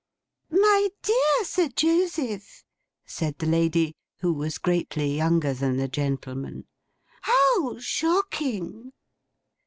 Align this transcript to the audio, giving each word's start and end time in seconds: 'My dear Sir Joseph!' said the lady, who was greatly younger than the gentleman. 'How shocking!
'My 0.49 0.87
dear 1.03 1.43
Sir 1.45 1.67
Joseph!' 1.69 2.63
said 3.05 3.37
the 3.37 3.45
lady, 3.45 3.93
who 4.21 4.33
was 4.33 4.57
greatly 4.57 5.15
younger 5.15 5.53
than 5.53 5.77
the 5.77 5.87
gentleman. 5.87 6.65
'How 7.21 7.77
shocking! 7.77 8.93